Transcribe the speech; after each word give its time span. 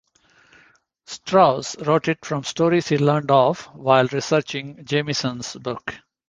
Strauss 1.05 1.77
wrote 1.79 2.07
it 2.07 2.25
from 2.25 2.43
stories 2.43 2.87
he 2.87 2.97
learned 2.97 3.29
of 3.29 3.65
while 3.65 4.07
researching 4.07 4.83
Jameson's 4.83 5.55
book. 5.57 5.93